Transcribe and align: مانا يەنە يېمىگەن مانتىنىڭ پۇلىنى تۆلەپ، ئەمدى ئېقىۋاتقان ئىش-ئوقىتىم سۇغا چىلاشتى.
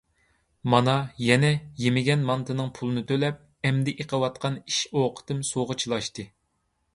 مانا 0.73 0.93
يەنە 1.25 1.51
يېمىگەن 1.83 2.23
مانتىنىڭ 2.29 2.71
پۇلىنى 2.79 3.03
تۆلەپ، 3.11 3.69
ئەمدى 3.69 3.95
ئېقىۋاتقان 4.05 4.59
ئىش-ئوقىتىم 4.63 5.45
سۇغا 5.53 5.77
چىلاشتى. 5.85 6.27